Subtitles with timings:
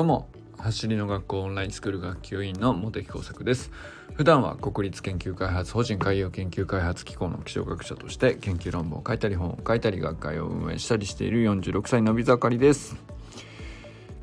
[0.00, 3.70] どうも走りの学校オンラインスクール学級委員の茂木耕作です。
[4.14, 12.96] 普段は国立研究開発法人海洋研究開発機構の気象学者として研究論文を書いたり本を書いたり学会を運営したりしている46歳のび盛りです。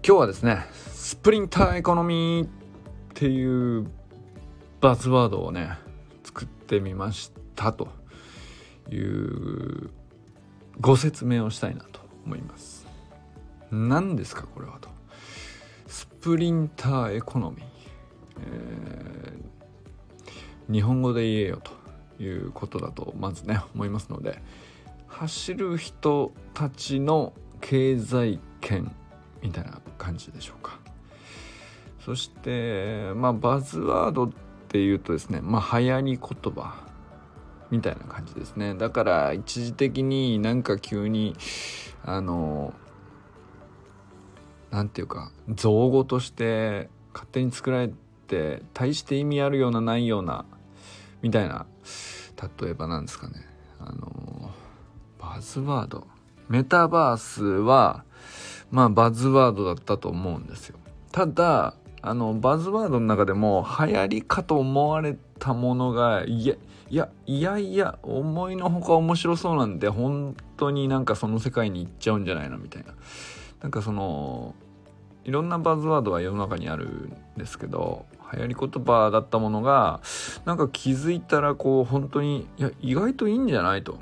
[0.04, 2.50] 今日はですねスプリンターエコノミーっ
[3.14, 3.87] ていう
[4.82, 5.78] バズワードをね
[6.23, 7.89] 作ってみましたと
[8.89, 9.91] いう
[10.82, 12.87] ご説明をしたいなと思います。
[13.69, 14.96] 何ですかこれはと。
[15.87, 17.61] スプリンターエコノミー、
[18.41, 21.61] えー、日本語で言えよ
[22.18, 24.41] ということだとまずね思いますので
[25.07, 28.93] 走る人たちの経済圏
[29.41, 30.79] みたいな感じでしょうか。
[31.99, 34.30] そしてまあバズワードっ
[34.69, 36.88] ていうとですねまあ流行り言葉
[37.69, 38.75] みたいな感じですね。
[38.75, 41.35] だから一時的になんか急に
[42.03, 42.73] あの
[44.71, 47.91] 何て言うか造語として勝手に作られ
[48.27, 50.45] て大して意味あるようなないような
[51.21, 51.65] みたいな
[52.59, 53.35] 例えばなんですかね。
[53.79, 54.51] あの
[55.19, 56.07] バズワード。
[56.49, 58.05] メタバースは
[58.71, 60.77] まあバズワードだったと思うんですよ。
[61.11, 66.55] ただあのバズワードの中でも流行りかと思われたものがいや
[66.89, 72.93] いやいやいや思いのほか面白そうなんで本当になんかその世界に行っちゃうんじゃないのみたいな。
[73.61, 74.55] なんかその
[75.23, 80.02] いろんなバズワードは世の中にあるんですけど流行り言葉だったものが
[80.45, 83.99] なんか気づいたらこう本当にいや意外といいんじゃないと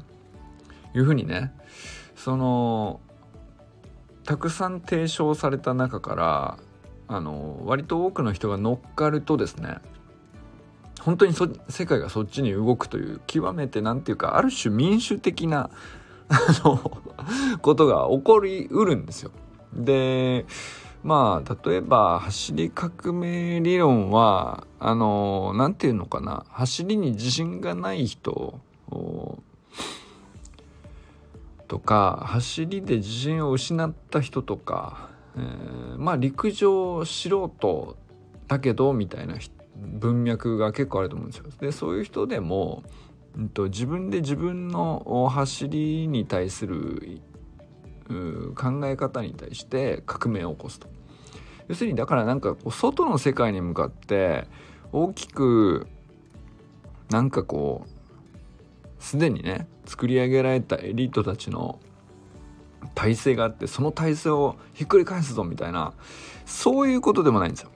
[0.96, 1.52] いうふうにね
[2.16, 3.00] その
[4.24, 6.58] たくさん提唱された中から
[7.08, 9.78] あの割と多くの人が乗っかるとですね
[11.02, 15.70] 本当にそ世界がそっちに動くという極めて何て言うかある種民主的な
[16.30, 16.78] あの
[17.62, 19.32] ことが起こりうるんですよ。
[19.76, 20.46] で
[21.04, 28.60] まあ例えば走り革命理論はあの何て言うのかな走りに自信がない人
[31.68, 37.98] とか走りで自信を失った人とか、えー、まあ陸上素人
[38.48, 39.36] だけどみたいな
[39.76, 41.46] 文脈が結構あると思うんですよ。
[41.60, 42.84] でそういう人でも、
[43.38, 47.22] うんと、自分で自分の走りに対する
[48.56, 50.88] 考え方に対して革命を起こすと。
[51.68, 54.48] 要するにだからなんかこう外の世界に向かって
[54.92, 55.88] 大きく
[57.10, 61.80] なんかこうすでにね作り上げられたエリートたちの
[62.94, 65.94] 体制があってその体制をひっくり返すぞみたいな
[66.46, 67.72] そういうことでもないんですよ。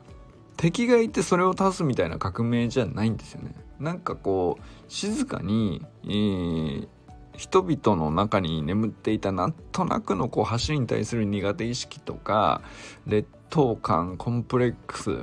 [0.55, 3.55] 敵がいてそれを倒すみたいな革命じゃないんですよね。
[3.79, 6.87] なんかこう静かに、えー、
[7.39, 12.61] 人々の中に眠っていたなんとなくのこう走りに対する苦手意識とか
[13.07, 15.19] 劣等感コンプレックス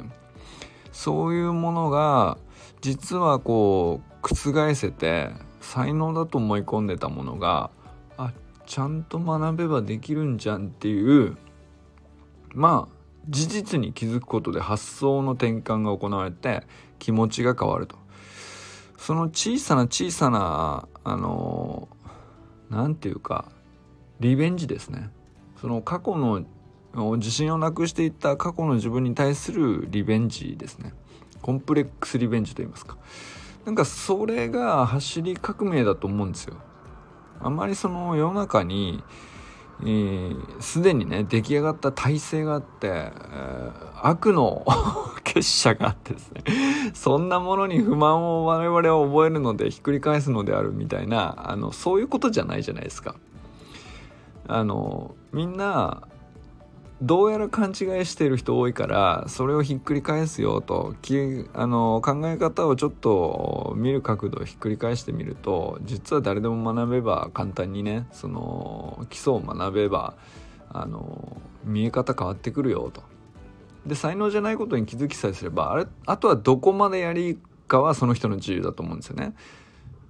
[0.92, 2.38] そういうものが
[2.80, 5.28] 実はこう覆せて
[5.60, 7.70] 才能だと思い込んでたものが
[8.16, 8.32] あ
[8.64, 11.36] ちゃんと学べばできるんじゃんっていう
[12.54, 12.96] まあ
[13.28, 16.62] 事実に気づくことで発想の転換が行われて
[16.98, 17.96] 気持ちが変わると。
[18.96, 21.88] その小さな小さなあの
[22.70, 23.46] 何て言うか
[24.20, 25.10] リベンジですね。
[25.60, 26.44] その過去の
[27.16, 30.94] 自信をなくしていった過去の自分に対するリベンジですね。
[31.42, 32.96] コンプレックスリベンジと言いますか。
[33.64, 36.56] なんかそれが走り革命だと思うんですよ。
[37.40, 39.02] あまりその世の中に
[40.60, 44.64] すで、にね出来上がった体制があって、えー、悪の
[45.22, 46.42] 結社があってですね
[46.94, 53.16] そんなものに不満を我々は覚えるのでひっくり返すのであるみたいなあのそういうことじゃないじゃないですか。
[54.48, 56.02] あのみんな
[57.02, 57.74] どうやら勘違い
[58.06, 60.94] している人多いからそれをひっくり返すよと
[61.52, 70.14] あの考え方をちょっと見る角度をひっくり返してみると実は誰でも学べば簡単にねその基礎を学べば
[70.70, 73.02] あの見え方変わってくるよと。
[73.84, 77.38] で才能じゃないことに気づきさえすればあれあとはどこまでやり
[77.68, 79.34] かはその人の自由だと思うんですよね。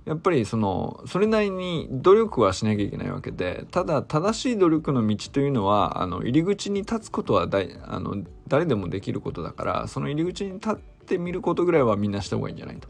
[0.07, 12.89] やっぱりそのそれなりに努力はしなきゃいけないわけでただ正しい努力の道というのはあの入り口に立つことはだいあの誰でもできることだからその入り口に立ってみることぐらいはみんなした方がいいんじゃないと。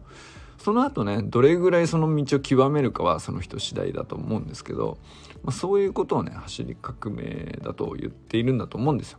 [0.59, 4.99] その後ねどれぐらいその道を極めるかはその人次第だと思うんですけど、
[5.43, 9.19] まあ、そういうことをね走り革命だと言っているんだと思うんですよ。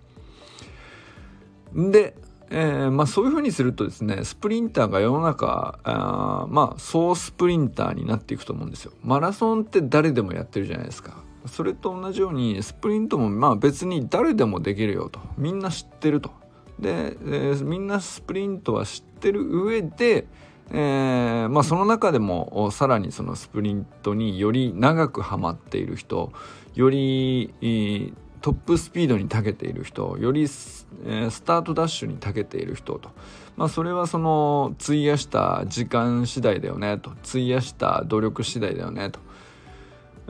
[1.92, 2.16] で
[2.50, 8.94] えー、まあ、そういうふうにするとですねスプリンターが世の中あまあ総スプリンターになっていくと思うんですよ。
[9.04, 11.24] マラソンって誰でもやってるじゃないですか。
[11.46, 15.20] それと同じようにスプリントもまあ別に誰でもできるよと。
[15.38, 16.32] みんな知ってると。
[16.80, 20.28] で、えー、みんなスプリントは知ってる上で、
[20.72, 26.32] えーまあ、その中でもさらにそのスプリントにより長くはまっている人
[26.76, 33.10] より、トップスピードに長けている人より、え、スタートダッシュに長けている人と、
[33.56, 37.12] まあ、それはその費やした時間次第だよねと。
[37.12, 39.20] 費やした努力次第だよねと、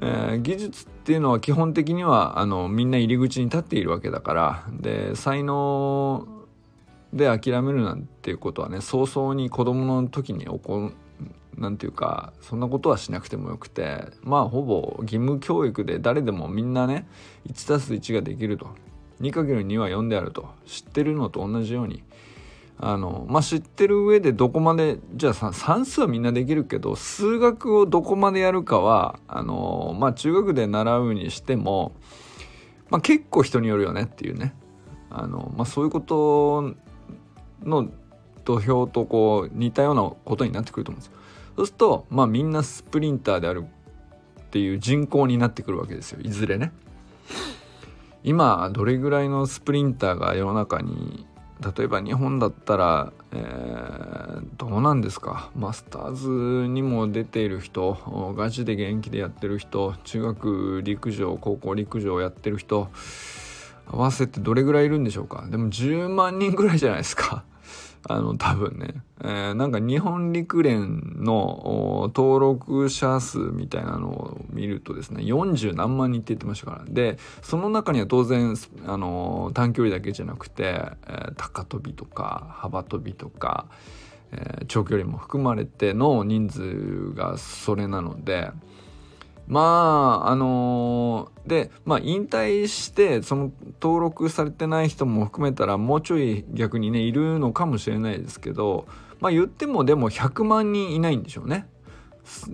[0.02, 4.64] えー、技術っていうのは基本的にはあのみんな入り口に立っているわけだから。
[4.72, 6.28] で才能
[7.14, 10.92] で諦めるなんていうことはね早々に子供の時に起こ
[11.58, 17.08] なんていうかそんなことはしなくてもよくてまあほぼ義務教育で誰でもみんなね
[17.48, 18.68] 1+1 ができると。
[19.22, 20.48] 2×2 は4であると。
[20.68, 22.04] 知ってるのと同じように。
[22.80, 31.94] あのまあ知ってる上でどこまでじゃあ算数はみんなできるけど数学をどこまでやるかはあのまあ中学で習うにしても、
[32.92, 34.54] まあ、結構人によるよねっていうね。
[35.10, 36.76] あの、まあ、そういうこと
[37.64, 37.90] の
[38.46, 41.17] 土俵とこう似たようなことになってくると思うんですよ。
[41.58, 43.66] そうするとまあみんなスプリンターである
[44.42, 46.20] っていう人口になってくるわけですよ。
[46.22, 46.72] いずれね。
[48.24, 51.26] 今どれぐらいのスプリンターが世の中に
[51.76, 55.50] 例えば日本だったら、えー、どうなんですか。
[55.56, 57.98] マスターズにも出ている人
[58.38, 62.90] ガチで現役でやってる人中学陸上高校陸上やってる人
[63.88, 65.48] 合わせてどれぐらいいるんでしょうか。
[65.50, 67.44] でも10万人ぐらいじゃないですか。
[68.10, 76.86] あの、多分ね、えー、なんか日本陸連の登録者数みたいなのを見るとですね、40何万人って言ってましたから。
[76.88, 78.56] で、その中には当然、
[78.86, 83.66] あの、短距離だけじゃなくて、えー、高跳びとか、幅跳びとか、
[84.32, 88.52] え、長距離も含まれての人数がそれなので、
[89.48, 93.52] まああのー、でまあ引退してその
[93.82, 98.88] 登録されてない人も含めたらもうちょい逆にねいるのかもしれないですけど
[99.20, 101.68] まあ言ってもでも100万人いないんでしょうね。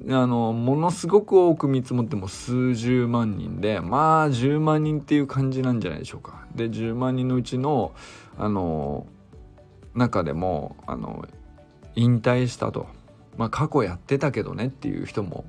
[0.10, 6.46] あのものすごく多く見積もっても数十万人でまあ10万人っていう感じなんじゃないでしょうか。
[6.54, 7.94] で10万人のうちの
[8.38, 9.08] あの
[9.96, 11.28] 中でもあの
[11.96, 12.86] 引退したと。
[13.36, 15.46] まあ過去やってたけどねっていう人も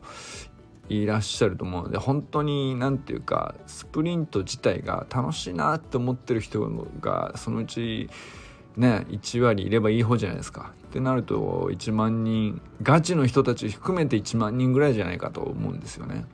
[0.88, 6.68] いらっしゃると思うので本当に何て言うかスプリント自体が楽しいなって思ってる人
[7.00, 8.10] がそのうち
[8.76, 10.72] ね1割いればいい方じゃないですか。
[10.88, 16.24] ってなると1万人ガチの人たち含めて1万人ぐらいじゃないかと思うんですよね。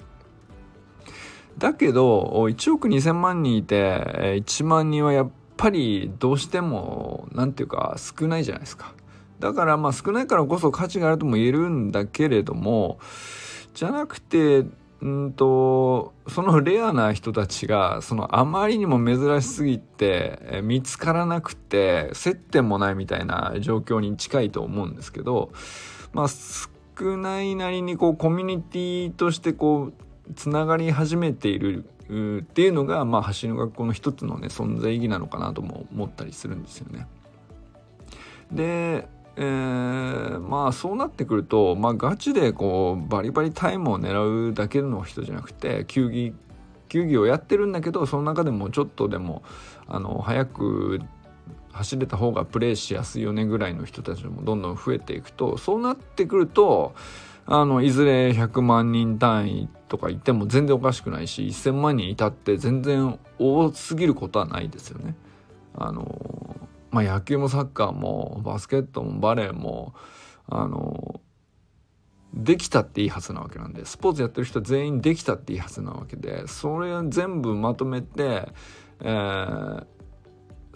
[1.57, 8.95] だけど1億2,000万人いて1万人はやっぱりどうしても何て言うか少ないじゃないですか。
[9.39, 12.99] だからまあ少ないからこそ価値があるとも言えるんだけれども
[13.75, 14.65] じゃなくて
[15.05, 25.53] んとそのレアな人たちがそのあまりにも珍しすぎて見つからなくて接点もないみたいな状況に近いと思うんですけど
[26.13, 29.93] まあ少ないなりにこうコミュニティとしてこ
[30.29, 31.85] うつながり始めている
[32.41, 37.07] っていうのがまあ走りの学校の一つのね存在意義なのかなとも思ったりするんですよね。
[38.53, 39.09] で
[39.43, 46.35] えー、まあそうなってくると、まあ、ガチでこうバリバリタイムを狙うだけの人じゃなくて球技
[46.91, 49.43] 球技をやってるんだけどその中でもちょっとでも
[49.89, 51.01] あの早く
[51.73, 56.95] 走れた方がプレーしやすいよねぐらいの人たちもどんどん増えていくとそうなってくると
[57.47, 65.15] あのいずれ100万人単位とか言っても全然おかしくないし1,000万人いたって全然多すぎることはないですよね。
[65.75, 69.95] あのまあ、野球もサッカーもバスケットもバレーも
[70.49, 71.21] あの
[72.35, 78.49] できたっていいはずなわけなんでスポーツやってる人全員できたっていいはずなわけでそれ全部まとめて、
[79.01, 79.87] えー、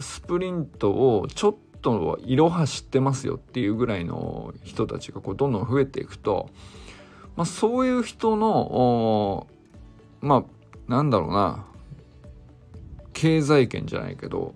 [0.01, 6.51] スプリントをちょっといろは知ってますよっていうぐらいの人たちがこうどんどん増えていくと、
[7.37, 9.47] まあ、そういう人の
[10.21, 10.45] ま
[10.89, 11.67] あなんだろうな
[13.13, 14.55] 経済圏じゃないけど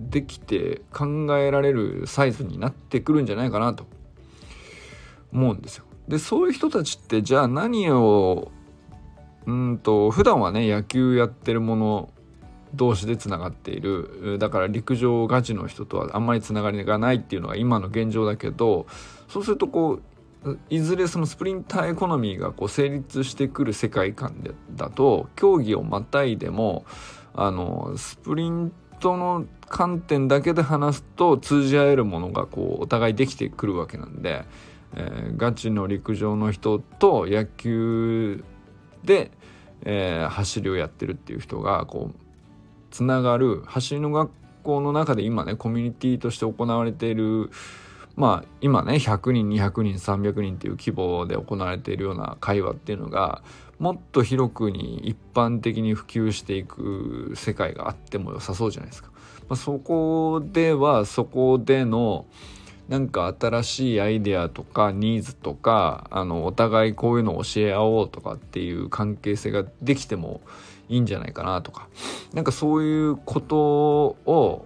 [0.00, 3.86] できて考えられるサイズになってくるんじゃないかなと
[5.32, 5.84] 思うんですよ。
[6.08, 8.50] でそういう人たちってじゃあ何を
[9.46, 12.10] うんと普段はね野球やってるもの
[12.74, 18.86] 同士でつながっているだから陸上ガチの人とはあんまりつながりがないっていうのが今の現状だけど
[19.28, 20.00] そうするとこ
[20.44, 26.84] ういずれそのスプリンターエコノミーがこう成立してくる世界観でだと競技をまたいでも
[27.34, 34.44] あのスプリントの観点だけで話すと通じ合えるものがこうお互いできてくるわけなんで、
[34.94, 38.44] えー、ガチの陸上の人と野球
[39.04, 39.32] で、
[39.84, 42.16] えー、走りをやってるっていう人がこう
[42.92, 44.30] つながる走りの学
[44.62, 47.50] 校の中で今ねコミュニティとして行われている
[48.14, 53.42] まあ今ね100人200人300人っていう規模で行われているような会話っていうのが
[53.82, 59.10] もっと広くに一般的に普及していく世界があっても良さそうじゃないですか。
[59.48, 62.24] まあ、そこではそこでの
[62.88, 70.42] なんか新しいアイデアとかニーズとかあのお互いこういうのを教え合おうとかっていう関係性ができても
[70.88, 71.88] いいんじゃないかなとか
[72.34, 74.64] なんかそういうことを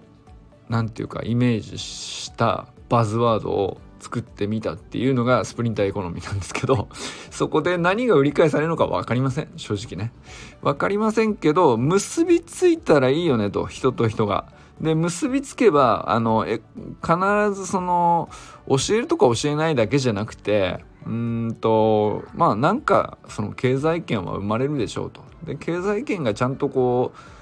[0.69, 6.87] 何て言うかイメージしたバズワードを作ってみたっていうのがスプリンターエコノミーなんですけど
[7.29, 9.49] そこで何が売り買いされるのか分かりません。
[9.57, 10.13] 正直ね。
[10.61, 14.45] 分かりませんけど結びついたらいいよねと人と人が。
[14.79, 16.61] で結びつけばあのえ
[17.01, 17.17] 必
[17.53, 18.29] ずその
[18.69, 25.21] 教えるとか教えないだけじゃなくてうんとまあなんかその経済圏は生まれるでしょうと。
[25.43, 27.36] で経済圏がちゃんとこう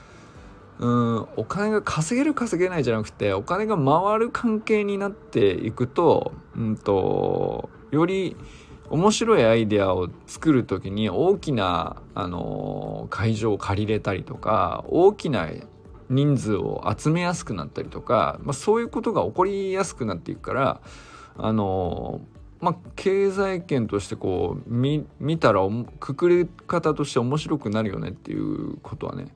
[0.79, 8.36] うんお金が稼げる稼げないじゃなくてお金が回る関係になっていくとうんとより
[8.89, 15.50] 面白いアイデアを作る時に大きな、あの会場を借りれたりとか大きな
[16.10, 20.82] 人数を集めやすくなったりとか、まあ、そういうことが起こりやすくなっていくから
[21.38, 22.22] あの
[22.60, 25.08] まあ経済圏としてこう見
[25.39, 25.62] たら
[26.00, 29.27] くくり方として面白くなるよねっていうことはね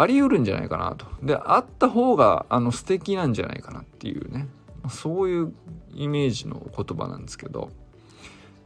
[0.00, 1.06] あり得るんじゃないかなと。
[1.22, 4.46] であった方があの素敵なんじゃないかなっていうね
[4.88, 5.52] そういう
[5.92, 7.70] イメージの言葉なんですけど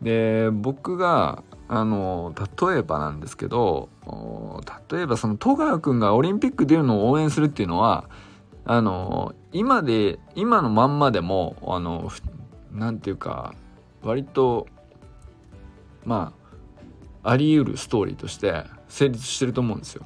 [0.03, 3.89] で僕があの例えばなんですけど
[4.91, 8.05] 例えばその戸川君がオリンピック出るのを応援するっていうのは
[8.67, 12.11] あの今で今のまんまでもあの
[12.73, 13.55] なんていうか
[14.03, 14.67] 割と
[16.05, 16.35] ま
[17.23, 20.05] ああり得るストーリーとして成立してると思うんですよ。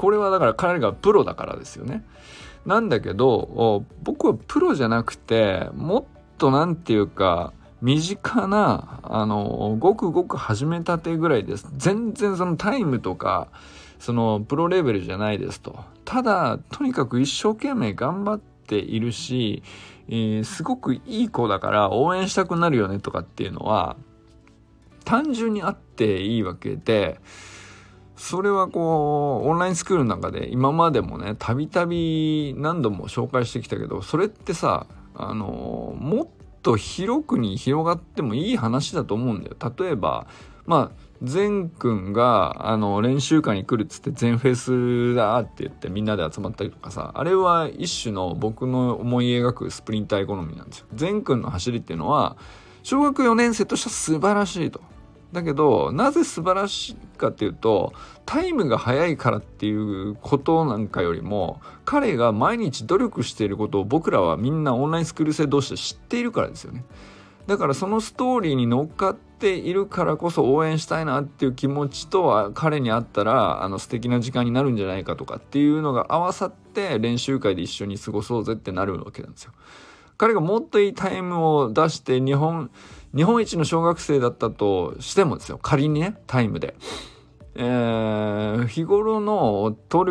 [0.00, 2.02] これはだから彼がプロだからですよね。
[2.64, 6.04] なんだけど僕はプロじゃなくてもっ
[6.38, 7.52] となんていうか
[7.82, 11.66] 身近な、あの、ごくごく始めたてぐらいです。
[11.76, 13.48] 全然そのタイムとか、
[13.98, 15.84] そのプロレベルじゃないですと。
[16.04, 19.62] ただ、とにかく一生懸命頑張っているし、
[20.08, 23.96] えー、すごくいい子だから応援したくなるよねとかっていうのは、
[25.04, 27.18] 単純にあっていいわけで、
[28.20, 36.28] それはこう、オンラインスクールの中で今までもね、たびたび何度も紹介してきたけど、それってさ、あのもっ
[36.62, 39.56] と広くに広がってもいい話だと思うんだよ。
[39.78, 40.26] 例えば、
[40.66, 50.86] まあ、善くんが、あの、練習会に来るっつって全フェスだって言ってみんなで集まったりとかさ、あれは一種の僕の思い描くスプリンターエコノミーなんですよ。
[50.92, 52.36] 善くんの走りっていうのは、
[52.82, 54.82] 小学4年生としては素晴らしいと。
[55.32, 57.92] だけど、なぜ素晴らしいかっていうと、
[58.26, 66.84] タイムが速いからっていうことなんかよりも、彼が毎日努力していることを僕らはみんなオンラインスクール生同士で知っているからですよね。
[67.46, 79.52] だからそのストーリーに乗っかっているからこそ応援したいなっていう気持ちとは彼に会ったらあの素敵な時間になるんじゃないかとかっていうのが合わさって練習会で一緒に過ごそうぜってなるわけなんですよ。
[80.16, 82.70] 彼がもっといいタイムを出して日本
[83.14, 86.74] 日本一の小学生だったとしてもですよ仮にねタイムで。
[87.56, 90.04] えー、日頃の努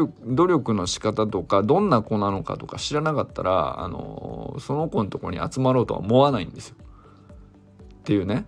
[0.46, 6.76] 力の仕方とかどんな子なのかとか知らなかったらあのその子のとこに集まろうとは思わないんですよ。
[6.80, 8.46] っていうね。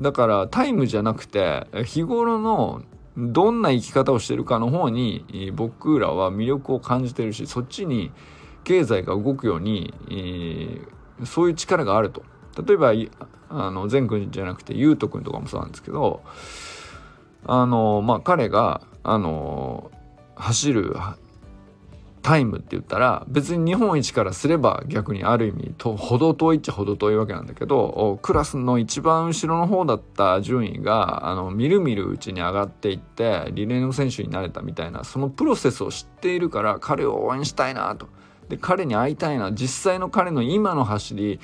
[0.00, 2.82] だからタイムじゃなくて日頃の
[3.16, 8.10] どんな生き方をしてるかの方に僕らは魅力を感じてるしそっちに
[8.64, 12.24] 経済が動くように、えー、そういう力があると。
[12.66, 12.92] 例えば
[13.48, 16.22] あの善くんじゃなくてゆうとくんとかもそうなんですけど
[17.44, 19.90] あのまあ彼があの
[20.36, 20.94] 走る
[22.22, 38.08] タイムって言ったら別に日本一からすれば逆にある意味と程遠いっちゃ程遠いわけなんだけどクラスの一番後ろの方だった順位があのみるみるうちに上がっていってリレーの選手になれたみたいなそのプロセスを知っているから彼を応援したいなと。
[38.48, 39.52] で彼に会いたいな。
[39.52, 41.40] 実際の彼の今の走り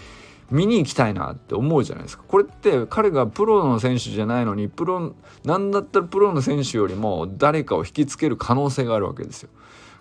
[0.50, 2.25] 見に行きたいなって思うじゃないですか。
[2.26, 5.14] これって彼がプロの選手じゃないのに、プロ、
[5.45, 9.50] なんだったらプロの選手よりも誰かを引きつける可能性があるわけですよ。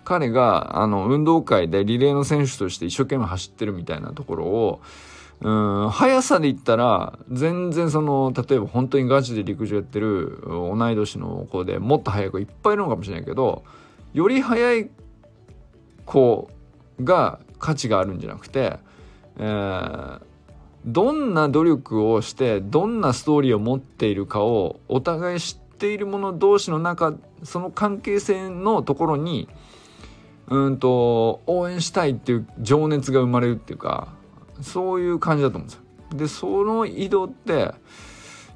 [0.04, 4.80] 彼が、あの、運動会でリレーの選手として一生懸命走ってるみたいなところを、
[5.40, 13.64] うん、速さで言ったら、全然その、例えば本当にガチで陸上やってる同い年の子でもっと速い子いっぱいいるのかもしれないけど、
[14.14, 14.90] より速い
[16.06, 16.50] 子
[17.04, 18.78] が価値があるんじゃなくて、
[19.38, 20.20] えー、
[20.86, 29.48] どんな努力をしてどんなストーリーを持っているかをお互い知っている者同士の中その関係性のところに
[30.48, 34.08] うんと応援したいっていう情熱が生まれるっていうか
[34.62, 35.82] そういう感じだと思うんですよ。
[36.16, 37.72] でその移動って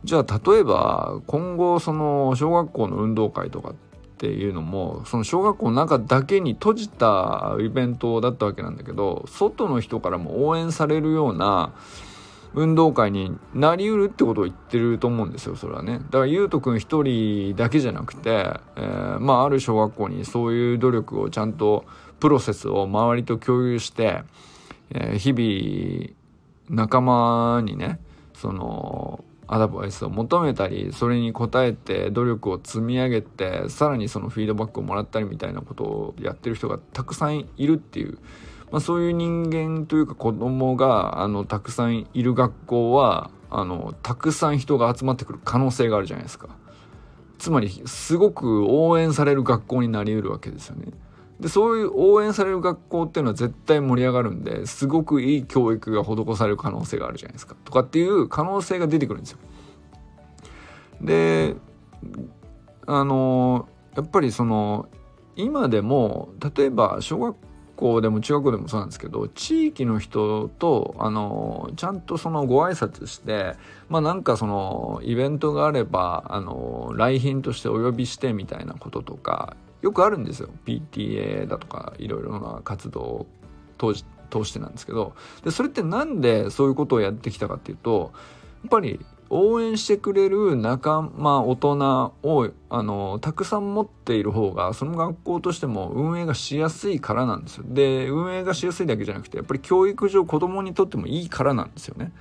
[0.05, 3.75] じゃあ例えば今後その小学校の運動会とかっ
[4.19, 11.75] ていうのもその小学校の中だけに閉じたイベントだったわけなんだけど外の人からも応援されるような
[12.55, 15.99] 運動会になりうるってことを言ってると思うんですよそれはね。
[15.99, 18.31] だからゆうとくん一人だけじゃなくて、
[18.77, 21.85] えー、まあある小学校にそういう努力をちゃんと
[22.21, 24.23] プロセスを周りと共有して、
[24.91, 27.99] えー、日々仲間にね
[28.35, 38.19] そのアドバイスを求めたりそれに応えて努力を積み上げてさらにそのフィードバックをもらったりみたいなことをやってる人がたくさんいるっていう
[38.73, 46.49] まあ、そういう人間というか子供があのたくさんいる学校はあのたくさん人が集まってくる可能性があるじゃないですか。
[47.39, 50.87] つまりすごく応援される学校になりうるわけですよね。
[51.39, 57.57] でそういう応援される学校っていうのは絶対盛り上がるんですごくいい教育が施される可能性があるじゃないですか。
[57.65, 59.39] とかっていう可能性が出てくるんですよ。
[61.03, 61.57] で
[62.87, 64.89] あのやっぱりその
[65.37, 67.37] 今でも例えば小学
[67.83, 73.57] 校でも中学校でもそうなんですけど地域の人とあのちゃんとそのご挨拶して
[73.89, 80.49] まあなんかそのイベントがあればあの来賓としてお呼びしてみたいなこととかよくあるんですよ。
[80.65, 83.27] PTA だとかいろいろな活動を
[83.81, 83.95] 通
[84.45, 85.15] してなんですけど。
[85.45, 88.13] でそれって何でそういうことをやってきたかっていうと
[88.63, 97.65] やっぱり応援してくれる仲間大人をあのたくさん持っている方がその学校としても運営がしやすいからなんですよ。
[97.67, 102.13] で運営がしやすいだけじゃなくてやっぱり教育上子供にとってもいいからなんですよね。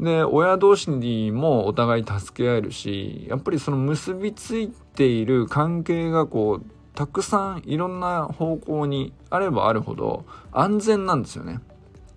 [0.00, 11.60] で親同士にもお互い助け合えるしやっぱりその結びついている関係がこうたくさんいろんな方向にあればあるほど安全なんですよね。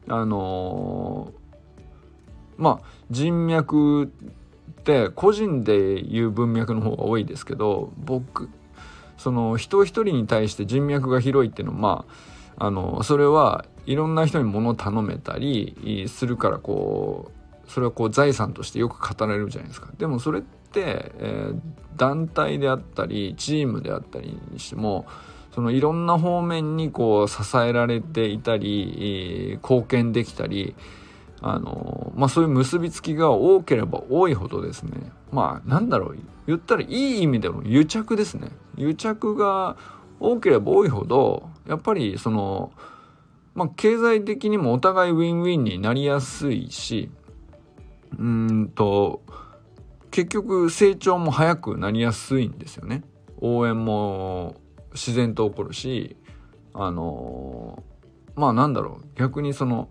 [0.08, 1.32] あの
[2.58, 4.08] まあ人脈っ
[4.84, 8.50] て個人で言う文脈の方が多いですけど僕
[9.18, 12.06] その人一人に対して人脈が広いっていうのはま
[12.58, 17.32] ああのそれはいろんな人に物を頼めたりするからこ
[17.68, 19.90] うそれはこう財産としてよく語られるじゃないですか。
[19.98, 21.60] でもそれって、えー、
[21.96, 25.06] 団体であったりチームであったりにしても
[25.54, 30.76] そのいろんな方面にこう支えられていたり貢献できたり
[31.42, 35.12] あのまあそういう結びつきが多ければ多いほどですね。
[35.32, 36.18] まあなんだろう。
[36.48, 38.50] 言ったらいい意味での癒着ですね。
[38.78, 39.78] 癒着が
[40.20, 42.72] 多ければ多いほどやっぱりその
[43.54, 47.12] まあ経済的にもお互いウィンウィンになりやすいし
[48.18, 49.22] うんと
[50.10, 53.04] 結局成長も早くなりやすいんですよね。
[53.40, 54.56] 応援も
[54.94, 56.16] 自然と起こるし
[56.74, 57.84] あの
[58.36, 59.06] まあなんだろう。
[59.16, 59.90] 逆にその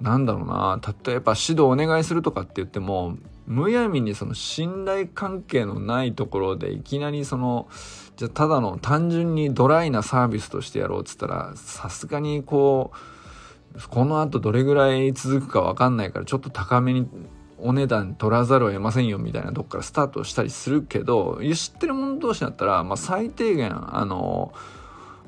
[0.00, 0.80] なんだろうな。
[1.04, 7.68] 例えば指導お願いするとかって言ってもむやみにその信頼関係のないところでいきなりその
[8.16, 17.08] じゃただの単純にドライなサービスとしてやろうっつったらさすがにこうこのあとどれぐらい続くか分かんないからちょっと高めに
[17.58, 24.52] お値段取らざるを得ませんよみたいなとこからスタートしたりするけど知ってる者同士だったら、まあ、最低限あの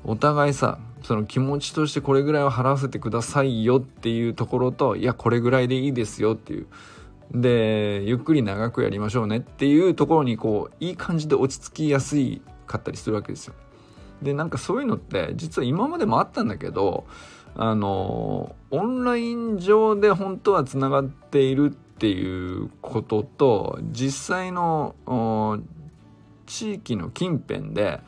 [0.08, 6.66] お互いさその気持ちとしてこれぐらいは払わせてくださいよっていうところといやこれぐらいでいいですよっていう
[7.32, 13.54] でゆっくり長くやりましょうねっていうところにこういい感じで落ち着きやすいかったりするわけですよ。
[14.22, 17.04] でなんかそういうのって実は今までもあったんだけど
[17.54, 24.94] あのオンライン上で本当はつながっているっていうことと実際の
[26.46, 28.00] 地域の近辺で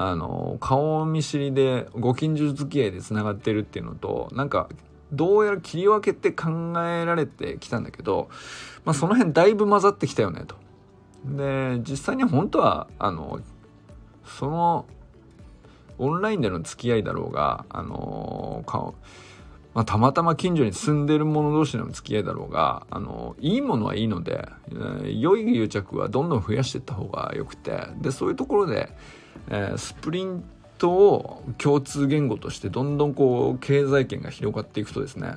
[0.00, 4.68] あの顔見知りでご近所付き合いでつながってるっていうのとなんか
[5.12, 8.28] どうやら切り分けて考えられてきたんだけど、
[8.84, 10.54] まあ、その辺だいぶ混ざってきたよねと。
[11.24, 13.40] で実際に本当はあの
[14.24, 14.86] その
[15.98, 18.94] オンラインでの付き合いだろうがあの顔
[19.74, 28.92] まあ、たまたま近所に住んでる者同士の付き合いだろうがあのいいものはいいので、えー、良い癒着はどんどん増やしていった方がよくてでそういうところで
[29.50, 30.44] えー、スプリン
[30.78, 35.34] トを共通言語としてどんどんこう経済圏が広がっていくとですね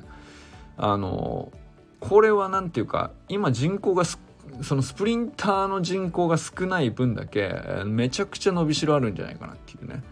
[0.76, 1.52] あの
[2.00, 7.54] これは何て言うか今人口がそのスプリンターの人口が少ない分だけ
[7.86, 10.02] めちゃくちゃ伸びしろあるんじゃないかなっていうね。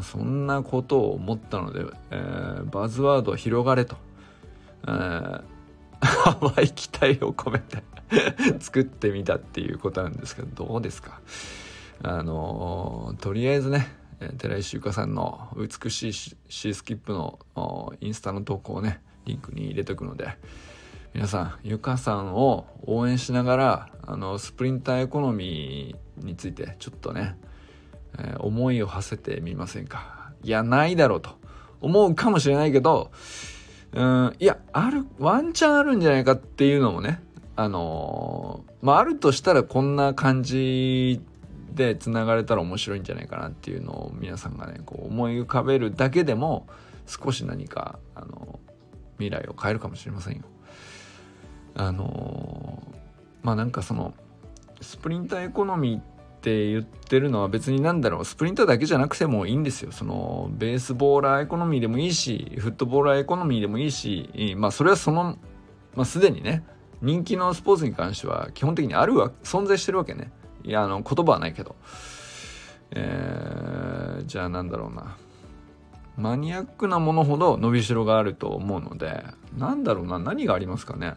[0.00, 3.96] そんなことを思ったので、えー、バズワードは広がれと、
[4.86, 5.42] えー、
[6.56, 7.82] 淡い期待を込めて
[8.58, 11.20] 作ってみたっていうことなんですけどどうですか？
[12.02, 13.88] あのとりあえずね、
[14.38, 17.38] 寺石ゆかさんの美しいシースキップの
[18.00, 20.36] インスタの投稿をねリンクに入れとくので
[21.14, 27.36] 皆さんゆかさんを応援しながらあのスプリンターエコノミーについてちょっとね、
[28.18, 30.32] えー、思いを馳せてみませんか。
[30.42, 31.30] いやないだろうと
[31.80, 33.12] 思うかもしれないけど
[33.92, 37.22] うんいやあるワンチャンあるんじゃないかっていうのもね
[37.54, 41.20] あのー、まああるとしたらこんな感じ
[41.74, 46.66] でつながれたら面白いんじゃないかなっていうのを皆さんがねこう思い浮かべるだけでも
[47.06, 48.60] 少し何かあの
[49.18, 50.42] 未来を変えるかもしれませんよ。
[51.74, 52.82] あの
[53.42, 54.14] まあなんかその
[54.80, 56.02] スプリンターエコノミーっ
[56.42, 65.38] て言ってるのは別になんだろうスプリンターだけじゃなくてもいいんですよそのベースボーラーエコノミーでもいいしフットボーラーエコノミーでもいいしまあそれはその
[65.94, 66.64] まあすでにね
[67.00, 70.32] 人気のスポーツに関しては基本的にあるわ存在してるわけね
[70.64, 71.76] いやあの言葉はないけど。
[72.94, 75.16] えー、じゃあなんだろうな。
[76.16, 79.24] マニアックなものほど伸びしろがあると思うので
[79.56, 80.18] なんだろうな。
[80.18, 81.14] 何がありますかね。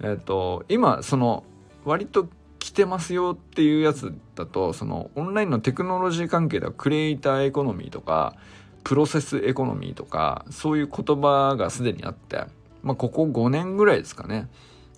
[0.00, 1.44] えっ、ー、と今その
[1.84, 8.36] 割と来てますよっていうやつだとそのオンラインのテクノロジー関係ではクリエイターエコノミーとか
[8.84, 12.44] プロセスエコノミーとかそういう言葉がすでにあって
[12.82, 14.48] まあここ5年ぐらいですかね。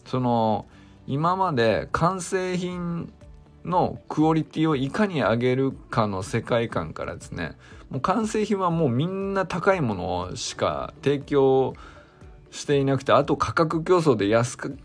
[0.07, 0.67] その
[1.07, 3.13] 今まで完成品
[3.65, 7.57] のクオリティをいかに上げるかの世界観からですね
[7.91, 11.75] もう完成品はもうみんな高いものしか提供
[12.51, 14.79] していなくてあと価格競争で安く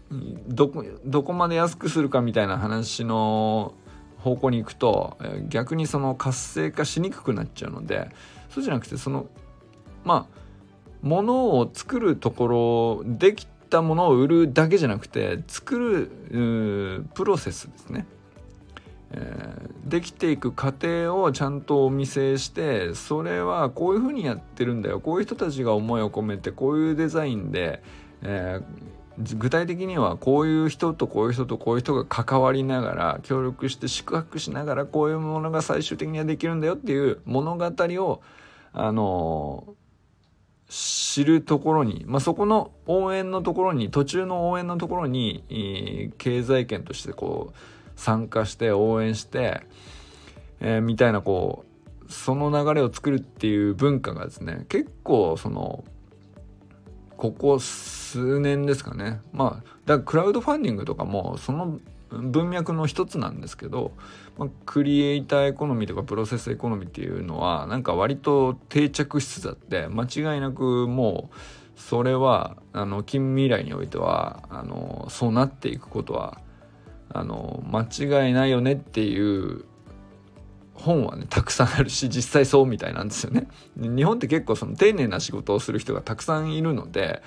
[0.47, 3.73] どこまで安くするかみたいな話の
[4.19, 5.17] 方向に行くと
[5.49, 8.09] 逆にその活性化しにくくなっちゃうので
[8.49, 9.27] そうじゃなくてその
[10.03, 10.45] まあ
[11.01, 18.07] ものを作るところできたものを売るだけじゃなくて作るプロセスですね。
[19.17, 24.99] えー、できていく過程をちゃんとお見せしてそれはこういうふうにやってるんだよ。
[24.99, 27.81] こういう人たちが思いを込めてこういうデザインで、
[28.21, 38.21] えー、具体的にはこういう人とこういう人とこういう人が関わりながら協力して宿泊しながらこういうものが最終的にはできるんだよっていう物語を
[38.73, 49.61] あのー、知るところに、まあ、そこの応援のところに途中の応援のところに、えー、経済圏としてこう参加して応援して、
[50.59, 51.65] えー、みたいなこ
[52.07, 55.83] うその流れを作るっていう文化がですね結構その
[57.17, 59.21] ここ数年ですかね。
[59.31, 61.79] まあだからクラウドファンディングとかもその
[62.09, 63.91] 文脈の一つなんですけど、
[64.37, 76.39] まあ、クリエイターエコノミーとかプロセスエコノミーっていうのはなんか割と定着しつつあって間違いなくもうそれはあの近未来においてはあのそうなっていくことは
[77.15, 77.87] あの間
[78.27, 79.63] 違いないよねっていう
[80.73, 83.47] 本はねたくさんあるし 実際そうみたいなんですよね。
[83.77, 87.21] 日本って結構その丁寧な仕事をする人がたくさんいるので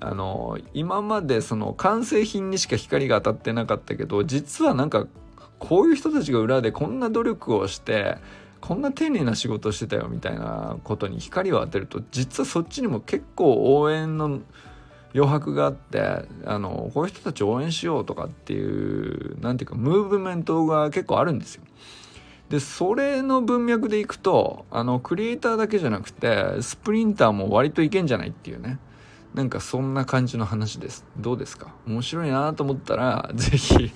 [0.00, 5.06] あの今までその完成品にしか光が当たってなかったけど実はなんか
[5.58, 8.16] こういう人たちが裏でこんな努力をして
[8.62, 14.40] こんな丁寧な仕事をしてたよみたいなことに光を当てると実はそっちにも結構応援の
[15.14, 21.62] 余白があってあのこういう人たちを応援しようとかっていう何ていうかムーブメントが結構あるんですよ。
[22.48, 28.78] でそれの文脈でいくとあのクリエイターだけじゃなくてスプリンターも割といけんじゃないっていうね。
[29.34, 31.04] なんかそんな感じの話です。
[31.16, 31.74] どうですか？
[31.86, 33.92] 面白いなと思ったら 是非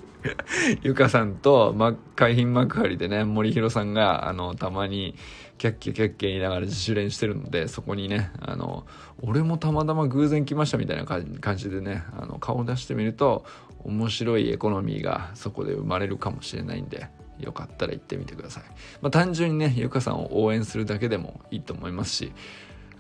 [0.82, 5.14] ゆかさんと、ま、海浜幕張でね森弘さんがあのたまに
[5.58, 8.86] キャッキャキャッキャ言いながら自主練してるのでそこにねあの
[9.20, 13.44] 俺もたまたま偶然来ましたみたいな感じでねあの顔を出してみると
[13.84, 18.64] 面白いエコノミーがそこで生まれるかもしれないんでよかったら行ってみてください。
[19.00, 22.32] まあ、単純にねゆかさんを応援するだけでもいいと思いますし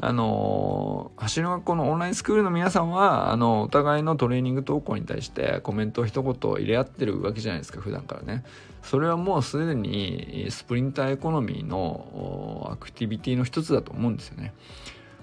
[0.00, 8.44] あの走りの学校のオンラインスクールの皆さんはあのお互いのトレーニング投稿に対してコメントを一言入れ合ってるわけじゃないですか普段からね。
[8.82, 14.54] それはもうすでにスプリンターエコノミーのアクティビティの一つだと思うんですよね、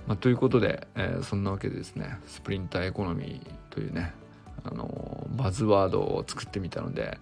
[0.08, 4.14] まあ、ということで、えー、そんなわけでですねスプリンターエコノミーというね
[4.64, 7.18] あのバズワードを作ってみたので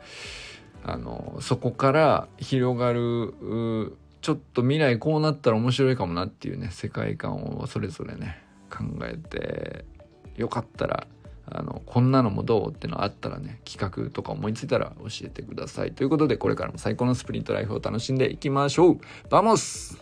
[0.84, 3.34] あのそこから広がる
[4.24, 9.84] ちょっと未来こうなったら面白いかもなっていうね世界観をそれぞれね考えて
[10.38, 11.08] よかったら
[11.46, 15.92] あのこんなのもどうってのあったらね企画とか思いついたら教えてください。
[15.92, 19.00] ということでこれからも最高のスプリントライフを楽しんでいきましょう。
[19.30, 20.02] バモス!